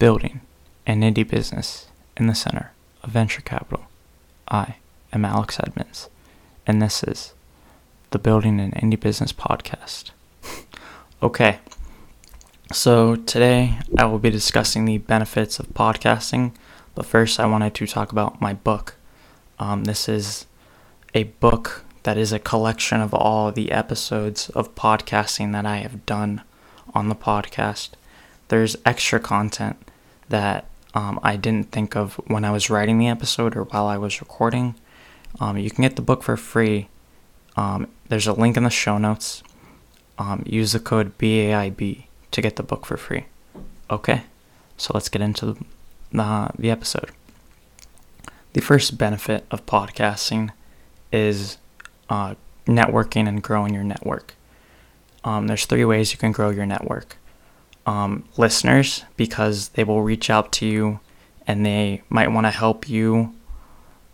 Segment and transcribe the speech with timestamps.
[0.00, 0.40] building
[0.86, 3.84] an indie business in the center of venture capital.
[4.48, 4.76] I
[5.12, 6.08] am Alex Edmonds,
[6.66, 7.34] and this is
[8.10, 10.12] the Building an Indie Business podcast.
[11.22, 11.58] okay,
[12.72, 16.52] so today I will be discussing the benefits of podcasting,
[16.94, 18.94] but first I wanted to talk about my book.
[19.58, 20.46] Um, this is
[21.12, 26.06] a book that is a collection of all the episodes of podcasting that I have
[26.06, 26.40] done
[26.94, 27.90] on the podcast.
[28.48, 29.76] There's extra content
[30.30, 33.98] that um, I didn't think of when I was writing the episode or while I
[33.98, 34.74] was recording.
[35.38, 36.88] Um, you can get the book for free.
[37.56, 39.42] Um, there's a link in the show notes.
[40.18, 43.26] Um, use the code BAIB to get the book for free.
[43.90, 44.22] Okay,
[44.76, 45.56] so let's get into
[46.12, 47.10] the, the episode.
[48.52, 50.50] The first benefit of podcasting
[51.12, 51.58] is
[52.08, 52.34] uh,
[52.66, 54.34] networking and growing your network.
[55.22, 57.16] Um, there's three ways you can grow your network
[57.86, 61.00] um, listeners because they will reach out to you
[61.46, 63.34] and they might want to help you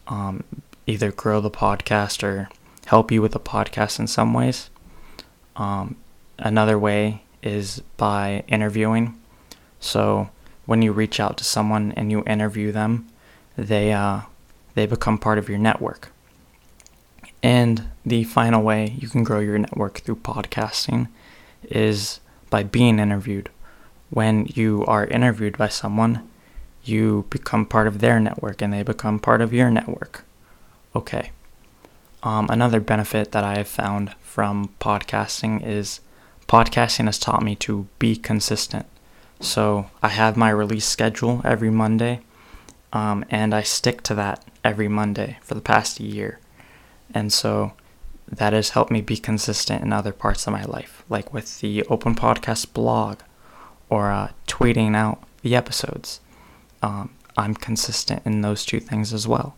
[0.08, 0.44] um,
[0.86, 2.48] either grow the podcast or
[2.86, 4.70] help you with the podcast in some ways.
[5.56, 5.96] Um,
[6.38, 9.20] another way is by interviewing.
[9.80, 10.30] So
[10.64, 13.08] when you reach out to someone and you interview them,
[13.56, 14.22] they uh,
[14.74, 16.12] they become part of your network.
[17.42, 21.08] And the final way you can grow your network through podcasting
[21.62, 23.50] is by being interviewed
[24.10, 26.28] when you are interviewed by someone,
[26.84, 30.24] you become part of their network and they become part of your network.
[30.94, 31.32] Okay.
[32.22, 36.00] Um, another benefit that I have found from podcasting is
[36.48, 38.86] podcasting has taught me to be consistent.
[39.40, 42.20] So I have my release schedule every Monday,
[42.92, 46.40] um, and I stick to that every Monday for the past year.
[47.12, 47.72] And so
[48.28, 51.84] that has helped me be consistent in other parts of my life, like with the
[51.84, 53.18] Open Podcast blog
[53.88, 56.20] or uh, tweeting out the episodes.
[56.82, 59.56] Um, I'm consistent in those two things as well.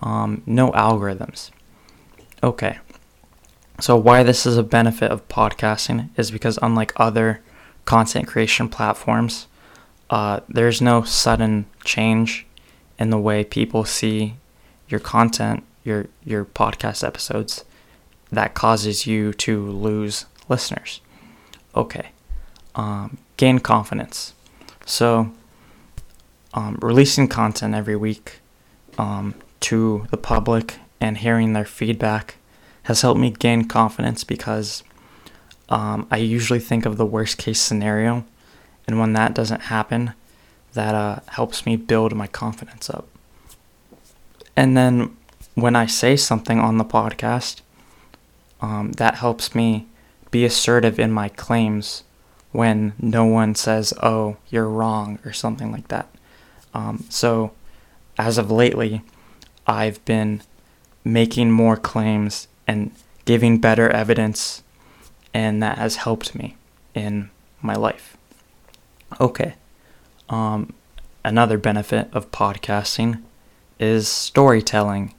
[0.00, 1.50] Um, no algorithms.
[2.42, 2.78] Okay.
[3.80, 7.40] So, why this is a benefit of podcasting is because, unlike other
[7.84, 9.46] content creation platforms,
[10.10, 12.46] uh, there's no sudden change
[12.98, 14.36] in the way people see
[14.88, 17.64] your content, your your podcast episodes,
[18.30, 21.00] that causes you to lose listeners.
[21.74, 22.10] Okay,
[22.74, 24.34] um, gain confidence.
[24.86, 25.32] So,
[26.52, 28.40] um, releasing content every week
[28.98, 32.36] um, to the public and hearing their feedback
[32.84, 34.82] has helped me gain confidence because
[35.68, 38.24] um, I usually think of the worst case scenario,
[38.86, 40.12] and when that doesn't happen,
[40.74, 43.08] that uh, helps me build my confidence up.
[44.56, 45.16] And then
[45.54, 47.60] when I say something on the podcast,
[48.60, 49.86] um, that helps me
[50.30, 52.02] be assertive in my claims
[52.54, 56.08] when no one says, oh, you're wrong, or something like that.
[56.72, 57.50] Um, so,
[58.16, 59.02] as of lately,
[59.66, 60.40] I've been
[61.02, 62.92] making more claims and
[63.24, 64.62] giving better evidence,
[65.34, 66.56] and that has helped me
[66.94, 67.28] in
[67.60, 68.16] my life.
[69.20, 69.54] Okay.
[70.28, 70.74] Um,
[71.24, 73.20] another benefit of podcasting
[73.80, 75.12] is storytelling.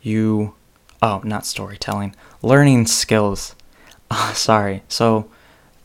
[0.00, 0.54] You,
[1.02, 3.54] oh, not storytelling, learning skills.
[4.10, 4.84] Uh, sorry.
[4.88, 5.30] So,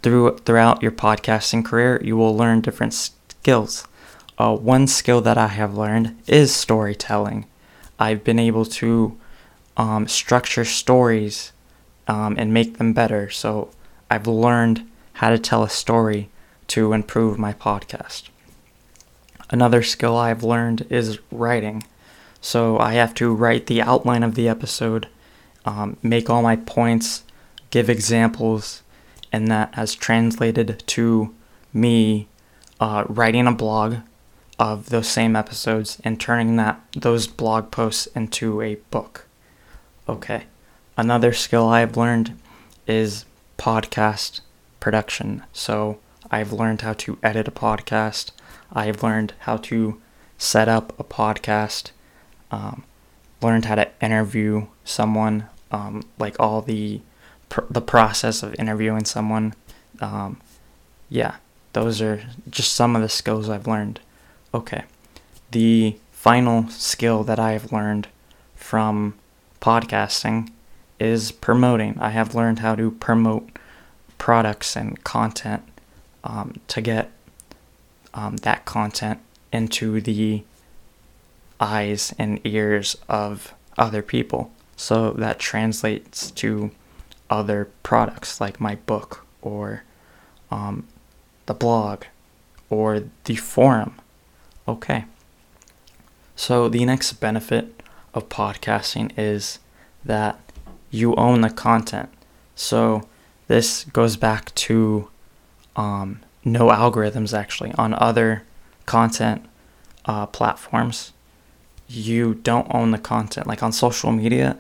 [0.03, 3.88] through throughout your podcasting career, you will learn different skills.
[4.38, 7.46] Uh, one skill that I have learned is storytelling.
[7.97, 9.18] I've been able to
[9.78, 11.52] um, structure stories
[12.08, 13.30] um, and make them better.
[13.30, 13.69] So
[14.09, 16.30] I've learned how to tell a story
[16.68, 18.30] to improve my podcast.
[19.50, 21.84] Another skill I've learned is writing.
[22.41, 25.08] So I have to write the outline of the episode,
[25.66, 27.24] um, make all my points,
[27.70, 28.81] give examples,
[29.33, 31.33] and that has translated to
[31.73, 32.27] me
[32.79, 33.97] uh, writing a blog
[34.59, 39.27] of those same episodes and turning that those blog posts into a book.
[40.07, 40.43] Okay.
[40.95, 42.39] Another skill I've learned
[42.85, 43.25] is
[43.57, 44.41] podcast
[44.79, 45.43] production.
[45.51, 45.97] So
[46.29, 48.31] I've learned how to edit a podcast.
[48.72, 49.99] I've learned how to
[50.37, 51.90] set up a podcast.
[52.52, 52.84] Um,
[53.41, 55.47] learned how to interview someone.
[55.72, 57.02] Um, like all the
[57.53, 59.53] pr- the process of interviewing someone.
[60.02, 60.41] Um,
[61.08, 61.35] yeah,
[61.73, 64.00] those are just some of the skills I've learned.
[64.55, 64.84] Okay,
[65.52, 68.08] the final skill that I have learned
[68.55, 69.14] from
[69.61, 70.50] podcasting
[71.00, 72.00] is promoting.
[72.00, 73.47] I have learned how to promote
[74.17, 75.61] products and content
[76.23, 77.11] um, to get
[78.16, 79.20] um, that content
[79.52, 80.44] into the
[81.59, 84.52] eyes and ears of other people.
[84.76, 86.72] So that translates to
[87.34, 89.84] other products like my book or
[90.52, 90.88] um,
[91.47, 92.03] the blog
[92.70, 93.96] or the forum.
[94.68, 95.06] Okay.
[96.35, 97.82] So the next benefit
[98.14, 99.59] of podcasting is
[100.06, 100.40] that
[100.91, 102.09] you own the content.
[102.56, 103.08] So
[103.47, 105.09] this goes back to
[105.76, 108.44] um, no algorithms actually on other
[108.85, 109.44] content
[110.06, 111.14] uh, platforms.
[111.88, 113.47] You don't own the content.
[113.47, 114.58] Like on social media,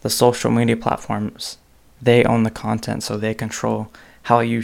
[0.00, 1.58] the social media platforms
[2.04, 3.90] they own the content, so they control
[4.24, 4.62] how you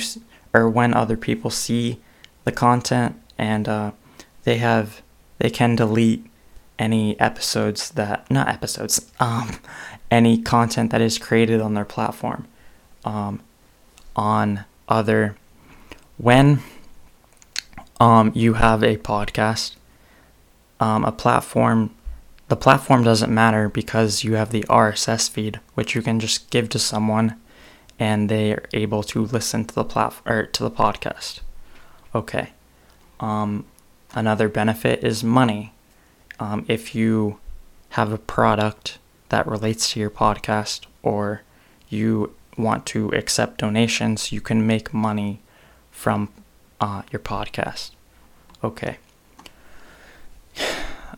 [0.53, 2.01] or when other people see
[2.45, 3.93] the content, and uh,
[4.45, 5.03] they have
[5.39, 6.25] they can delete
[6.79, 9.59] any episodes that not episodes um
[10.11, 12.49] any content that is created on their platform
[13.05, 13.41] um
[14.17, 15.37] on other
[16.17, 16.61] when
[18.01, 19.77] um you have a podcast
[20.81, 21.95] um a platform
[22.51, 26.69] the platform doesn't matter because you have the RSS feed, which you can just give
[26.71, 27.37] to someone,
[27.97, 31.43] and they are able to listen to the plat- or to the podcast.
[32.13, 32.51] Okay.
[33.21, 33.67] Um,
[34.15, 35.73] another benefit is money.
[36.41, 37.39] Um, if you
[37.91, 38.99] have a product
[39.29, 41.43] that relates to your podcast, or
[41.89, 45.39] you want to accept donations, you can make money
[45.93, 46.31] from
[46.81, 47.93] uh, your podcast.
[48.65, 48.99] Okay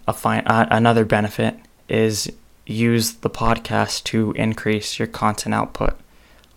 [0.07, 1.57] a uh, another benefit
[1.89, 2.31] is
[2.67, 5.99] use the podcast to increase your content output.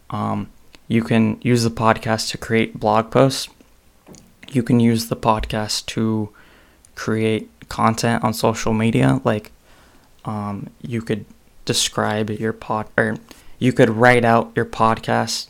[0.09, 0.50] Um,
[0.88, 3.50] you can use the podcast to create blog posts.
[4.50, 6.30] You can use the podcast to
[6.94, 9.19] create content on social media.
[9.24, 9.51] Like,
[10.24, 11.25] um, you could
[11.65, 13.18] describe your pod, or
[13.57, 15.50] you could write out your podcast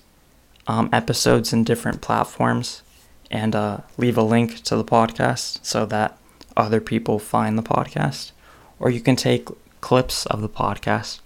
[0.68, 2.82] um, episodes in different platforms
[3.30, 6.18] and uh, leave a link to the podcast so that
[6.58, 8.32] other people find the podcast,
[8.80, 9.48] or you can take
[9.82, 11.20] clips of the podcast,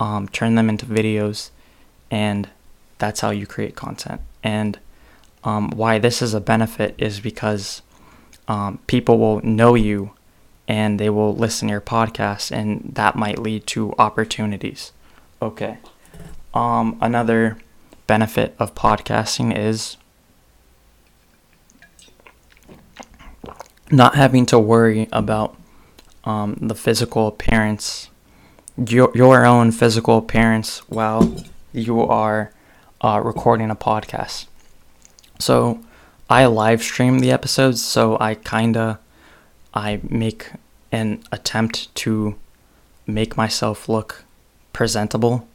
[0.00, 1.50] um, turn them into videos,
[2.10, 2.48] and
[2.98, 4.20] that's how you create content.
[4.42, 4.78] And
[5.44, 7.82] um, why this is a benefit is because
[8.48, 10.12] um, people will know you
[10.68, 14.92] and they will listen to your podcast, and that might lead to opportunities.
[15.40, 15.78] Okay.
[16.54, 17.58] Um, another
[18.06, 19.96] benefit of podcasting is
[23.92, 25.54] not having to worry about
[26.24, 28.08] um, the physical appearance,
[28.88, 31.36] your, your own physical appearance while
[31.72, 32.52] you are
[33.02, 34.46] uh, recording a podcast.
[35.38, 35.80] So
[36.30, 38.98] I live stream the episodes, so I kinda
[39.74, 40.50] I make
[40.90, 42.36] an attempt to
[43.06, 44.24] make myself look
[44.72, 45.46] presentable,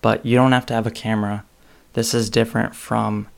[0.00, 1.44] but you don't have to have a camera.
[1.92, 3.28] This is different from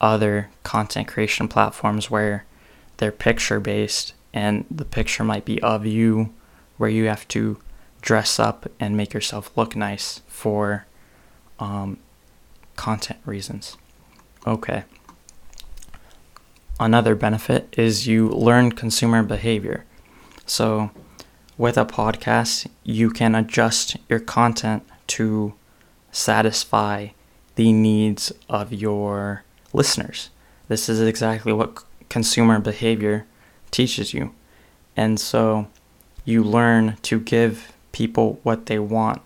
[0.00, 2.44] other content creation platforms where
[3.00, 6.32] they're picture based and the picture might be of you
[6.76, 7.58] where you have to
[8.02, 10.86] dress up and make yourself look nice for
[11.58, 11.98] um,
[12.76, 13.76] content reasons.
[14.46, 14.84] Okay.
[16.78, 19.84] Another benefit is you learn consumer behavior.
[20.46, 20.90] So,
[21.56, 25.54] with a podcast, you can adjust your content to
[26.12, 27.08] satisfy
[27.56, 30.30] the needs of your listeners.
[30.68, 33.24] This is exactly what consumer behavior
[33.70, 34.34] teaches you.
[34.96, 35.68] And so
[36.26, 39.22] you learn to give people what they want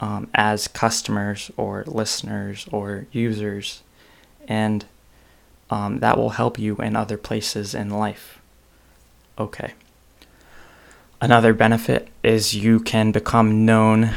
[0.00, 3.82] um, as customers or listeners or users.
[4.46, 4.84] And
[5.70, 8.38] um, that will help you in other places in life.
[9.38, 9.72] Okay.
[11.20, 14.10] Another benefit is you can become known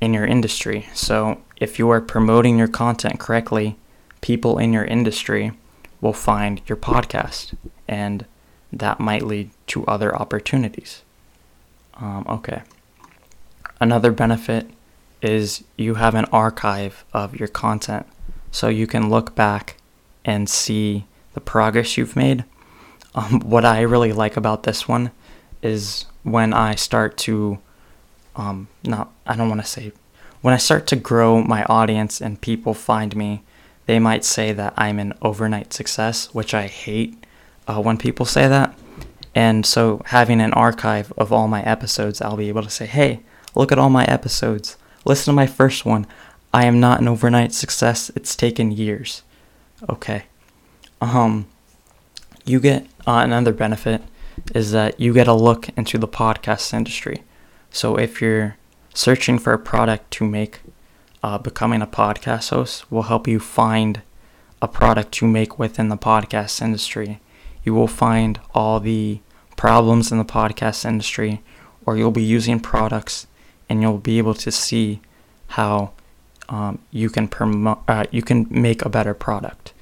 [0.00, 0.88] in your industry.
[0.94, 3.76] So if you are promoting your content correctly,
[4.20, 5.52] people in your industry
[6.00, 7.54] will find your podcast,
[7.88, 8.26] and
[8.72, 11.02] that might lead to other opportunities.
[11.94, 12.62] Um, okay.
[13.80, 14.70] Another benefit
[15.22, 18.06] is you have an archive of your content,
[18.50, 19.76] so you can look back
[20.24, 22.44] and see the progress you've made.
[23.14, 25.10] Um, what I really like about this one
[25.62, 27.58] is when I start to,
[28.34, 29.92] um, not, I don't want to say,
[30.42, 33.42] when I start to grow my audience and people find me
[33.86, 37.24] they might say that I'm an overnight success, which I hate
[37.66, 38.76] uh, when people say that.
[39.34, 43.20] And so, having an archive of all my episodes, I'll be able to say, hey,
[43.54, 44.76] look at all my episodes.
[45.04, 46.06] Listen to my first one.
[46.52, 48.10] I am not an overnight success.
[48.16, 49.22] It's taken years.
[49.88, 50.24] Okay.
[51.00, 51.46] Um,
[52.46, 54.02] you get uh, another benefit
[54.54, 57.22] is that you get a look into the podcast industry.
[57.70, 58.56] So if you're
[58.94, 60.60] searching for a product to make,
[61.22, 64.02] uh, becoming a podcast host will help you find
[64.62, 67.20] a product to make within the podcast industry.
[67.64, 69.20] You will find all the
[69.56, 71.42] problems in the podcast industry,
[71.84, 73.26] or you'll be using products
[73.68, 75.00] and you'll be able to see
[75.48, 75.92] how
[76.48, 79.72] um, you can promote, uh, you can make a better product.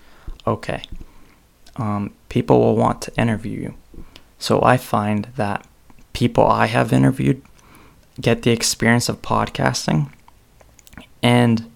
[0.47, 0.83] Okay.
[1.77, 3.75] um, people will want to interview you.
[4.39, 5.67] So I find that
[6.13, 7.43] people I have interviewed
[8.21, 10.13] get the experience of podcasting,
[11.25, 11.71] and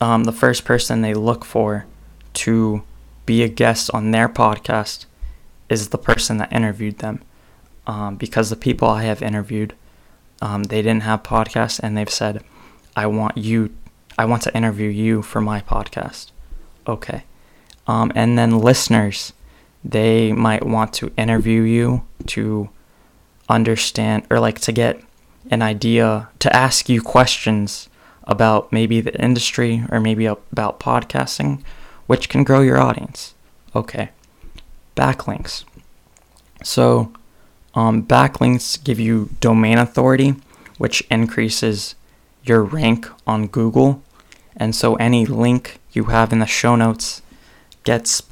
[0.00, 1.86] um, the first person they look for
[2.34, 2.82] to
[3.24, 5.06] be a guest on their podcast
[5.70, 7.22] is the person that interviewed them.
[7.86, 9.74] Um, because the people I have interviewed,
[10.42, 12.42] um, they didn't have podcasts, and they've said,
[12.96, 13.70] "I want you,
[14.18, 16.32] I want to interview you for my podcast."
[16.88, 17.24] Okay,
[17.86, 19.34] um, and then listeners,
[19.84, 22.70] they might want to interview you to
[23.48, 25.00] understand or like to get
[25.50, 27.90] an idea to ask you questions
[28.26, 31.62] about maybe the industry or maybe about podcasting,
[32.06, 33.34] which can grow your audience.
[33.74, 34.10] Okay,
[34.96, 35.64] backlinks.
[36.62, 37.12] So,
[37.74, 40.34] um, backlinks give you domain authority,
[40.78, 41.94] which increases
[42.44, 44.02] your rank on Google.
[44.56, 47.22] And so, any link you have in the show notes
[47.82, 48.22] gets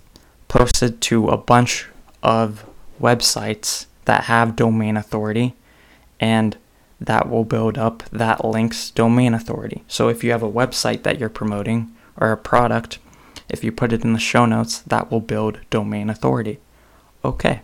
[0.49, 1.87] posted to a bunch
[2.23, 2.65] of
[3.01, 5.55] websites that have domain authority.
[6.21, 6.57] And
[7.07, 9.85] that will build up that link's domain authority.
[9.89, 12.99] So if you have a website that you're promoting or a product,
[13.49, 16.59] if you put it in the show notes, that will build domain authority.
[17.25, 17.63] Okay.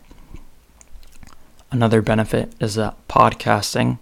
[1.71, 3.99] Another benefit is that podcasting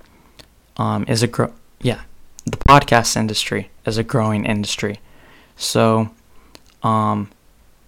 [0.76, 1.52] um, is a grow.
[1.80, 2.02] Yeah,
[2.44, 5.00] the podcast industry is a growing industry.
[5.56, 6.10] So,
[6.82, 7.30] um,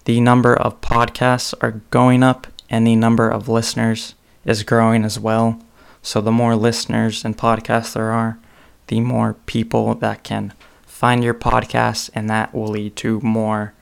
[0.04, 4.14] the number of podcasts are going up, and the number of listeners
[4.44, 5.60] is growing as well.
[6.08, 8.38] So the more listeners and podcasts there are,
[8.86, 10.54] the more people that can
[10.86, 13.74] find your podcast, and that will lead to more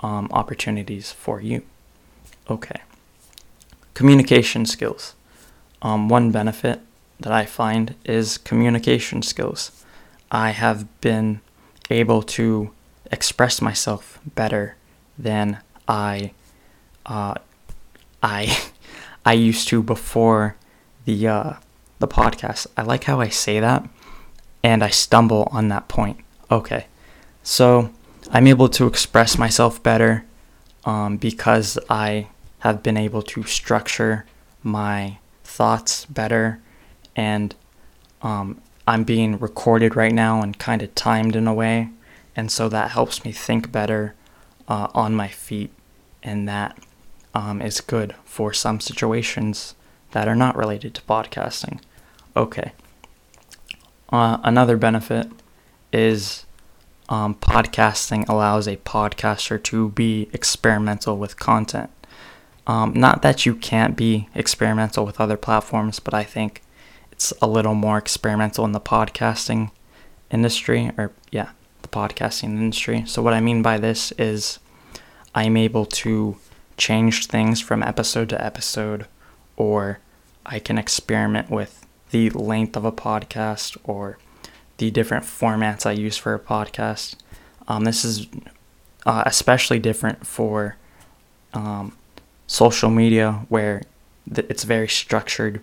[0.00, 1.64] um, opportunities for you.
[2.48, 2.80] Okay.
[3.92, 5.14] Communication skills.
[5.82, 6.80] Um, one benefit
[7.20, 9.84] that I find is communication skills.
[10.30, 11.42] I have been
[11.90, 12.70] able to
[13.12, 14.76] express myself better
[15.18, 16.32] than I
[17.04, 17.34] uh,
[18.22, 18.70] I
[19.26, 20.56] I used to before
[21.04, 21.52] the uh,
[21.98, 22.66] the podcast.
[22.76, 23.88] I like how I say that
[24.62, 26.18] and I stumble on that point.
[26.50, 26.86] Okay.
[27.42, 27.90] So
[28.30, 30.24] I'm able to express myself better
[30.84, 32.28] um, because I
[32.60, 34.26] have been able to structure
[34.62, 36.60] my thoughts better
[37.14, 37.54] and
[38.22, 41.90] um, I'm being recorded right now and kind of timed in a way.
[42.36, 44.14] And so that helps me think better
[44.68, 45.70] uh, on my feet,
[46.22, 46.78] and that
[47.34, 49.74] um, is good for some situations
[50.16, 51.78] that are not related to podcasting.
[52.34, 52.72] Okay.
[54.08, 55.28] Uh, another benefit
[55.92, 56.46] is
[57.10, 61.90] um, podcasting allows a podcaster to be experimental with content.
[62.66, 66.62] Um, not that you can't be experimental with other platforms, but I think
[67.12, 69.70] it's a little more experimental in the podcasting
[70.30, 71.50] industry, or yeah,
[71.82, 73.04] the podcasting industry.
[73.06, 74.60] So, what I mean by this is
[75.34, 76.38] I'm able to
[76.78, 79.04] change things from episode to episode,
[79.58, 80.00] or
[80.46, 84.18] I can experiment with the length of a podcast or
[84.78, 87.16] the different formats I use for a podcast.
[87.66, 88.28] Um, this is
[89.04, 90.76] uh, especially different for
[91.52, 91.96] um,
[92.46, 93.82] social media where
[94.32, 95.60] th- it's very structured.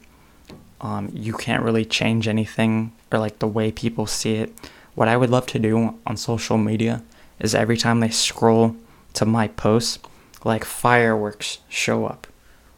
[0.81, 4.53] Um, you can't really change anything or like the way people see it.
[4.95, 7.03] What I would love to do on social media
[7.39, 8.75] is every time they scroll
[9.13, 9.99] to my posts,
[10.43, 12.27] like fireworks show up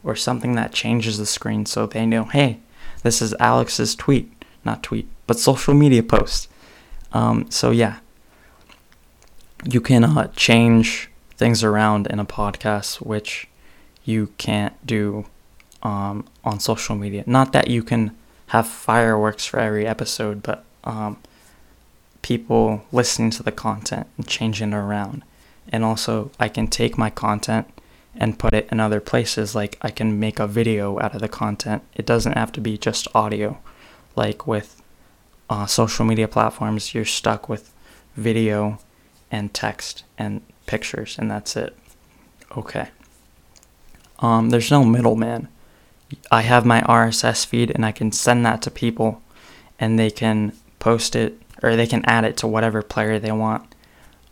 [0.06, 2.60] or something that changes the screen so they know, hey,
[3.02, 4.32] this is Alex's tweet,
[4.64, 6.48] not tweet, but social media post.
[7.12, 7.98] Um, so yeah,
[9.64, 13.48] you can uh, change things around in a podcast, which
[14.04, 15.26] you can't do
[15.82, 17.24] um, on social media.
[17.26, 18.16] Not that you can
[18.48, 21.18] have fireworks for every episode, but um,
[22.22, 25.24] people listening to the content and changing it around.
[25.68, 27.66] And also, I can take my content
[28.18, 29.54] and put it in other places.
[29.54, 31.82] Like I can make a video out of the content.
[31.94, 33.58] It doesn't have to be just audio.
[34.14, 34.82] Like with
[35.50, 37.72] uh, social media platforms, you're stuck with
[38.16, 38.78] video
[39.30, 41.76] and text and pictures, and that's it.
[42.56, 42.88] Okay.
[44.20, 45.48] Um, there's no middleman.
[46.30, 49.20] I have my RSS feed, and I can send that to people,
[49.78, 53.74] and they can post it or they can add it to whatever player they want.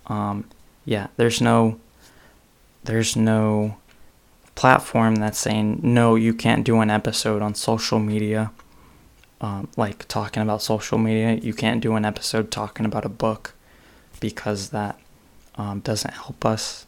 [0.07, 0.49] Um,
[0.85, 1.81] yeah, there's no
[2.85, 3.77] there's no
[4.55, 8.53] platform that's saying no you can't do an episode on social media
[9.45, 11.35] um, like talking about social media.
[11.35, 13.55] You can't do an episode talking about a book
[14.19, 14.99] because that
[15.57, 16.87] um, doesn't help us.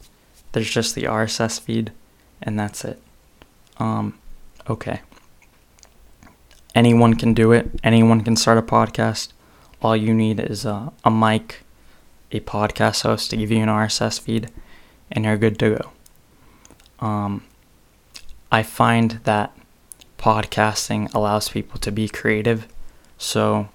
[0.53, 1.93] There's just the rss feed
[2.41, 3.03] and that's it.
[3.79, 4.19] Um,
[4.71, 5.00] okay.
[6.75, 7.69] Anyone can do it.
[7.85, 9.33] Anyone can start a podcast.
[9.83, 11.62] All you need is a, a mic
[12.33, 14.50] a podcast host to give you an rss feed
[15.11, 17.07] and you're good to go.
[17.07, 17.43] um,
[18.51, 19.57] I find that
[20.19, 22.67] podcasting allows people to be creative.
[23.19, 23.69] So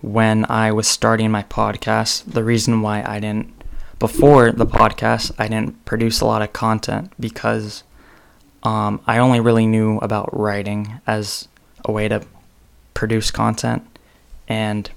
[0.00, 3.54] when I was starting my podcast, the reason why I didn't
[3.98, 7.82] before the podcast, I didn't produce a lot of content because
[8.62, 11.48] um, I only really knew about writing as
[11.84, 12.24] a way to
[12.94, 13.84] produce content,
[14.46, 14.90] and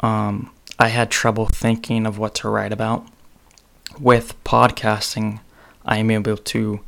[0.00, 3.06] um, I had trouble thinking of what to write about.
[4.00, 5.40] With podcasting,
[5.84, 6.80] I am able to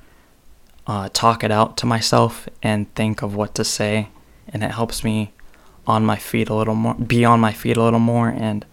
[0.86, 4.08] uh, talk it out to myself and think of what to say,
[4.46, 5.32] and it helps me
[5.86, 8.66] on my feet a little more, be on my feet a little more, and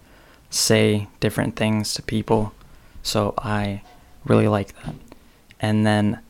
[0.50, 2.52] say different things to people.
[3.02, 3.80] So I
[4.26, 4.94] really like that.
[5.58, 6.20] And then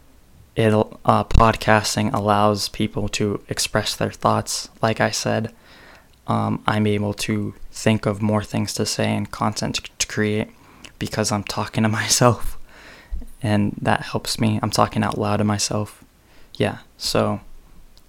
[0.54, 4.68] it uh, podcasting allows people to express their thoughts.
[4.80, 5.52] Like I said,
[6.28, 10.50] um, I'm able to think of more things to say and content to create
[10.98, 12.58] because I'm talking to myself,
[13.42, 14.58] and that helps me.
[14.62, 16.04] I'm talking out loud to myself.
[16.54, 16.78] Yeah.
[16.96, 17.40] So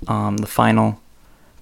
[0.08, 1.01] um, the final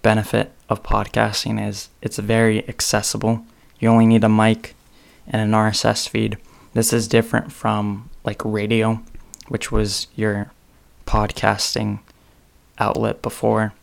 [0.02, 3.46] benefit of podcasting is it's very accessible.
[3.80, 4.76] You only need a mic
[5.28, 6.38] and an RSS feed.
[6.74, 9.02] This is different from like radio,
[9.48, 10.52] which was your
[11.06, 12.00] podcasting
[12.78, 13.74] outlet before,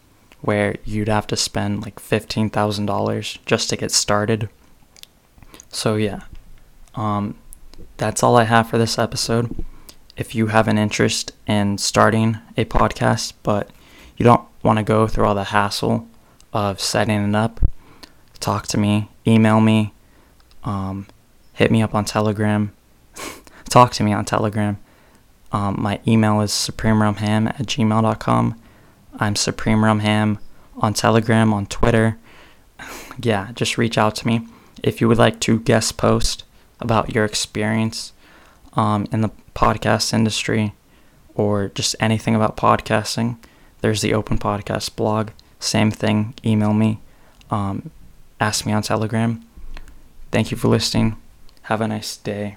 [0.40, 4.48] where you'd have to spend like $15,000 just to get started.
[5.68, 6.20] So, yeah,
[6.94, 7.36] um,
[7.96, 9.64] that's all I have for this episode.
[10.16, 13.70] If you have an interest in starting a podcast, but
[14.16, 16.06] you don't want to go through all the hassle
[16.52, 17.60] of setting it up,
[18.40, 19.94] talk to me, email me,
[20.64, 21.06] um,
[21.54, 22.72] hit me up on Telegram,
[23.68, 24.78] talk to me on Telegram.
[25.50, 28.60] Um, my email is supremerumham at gmail.com.
[29.16, 30.38] I'm supremerumham
[30.76, 32.18] on Telegram, on Twitter.
[33.22, 34.46] yeah, just reach out to me.
[34.82, 36.41] If you would like to guest post
[36.82, 38.12] about your experience
[38.74, 40.74] um, in the podcast industry
[41.34, 43.36] or just anything about podcasting,
[43.80, 45.30] there's the Open Podcast blog.
[45.58, 46.98] Same thing, email me,
[47.50, 47.90] um,
[48.40, 49.44] ask me on Telegram.
[50.30, 51.16] Thank you for listening.
[51.62, 52.56] Have a nice day.